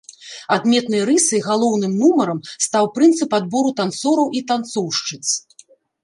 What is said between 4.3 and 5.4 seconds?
і танцоўшчыц.